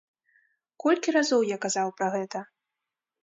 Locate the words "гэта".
2.15-2.39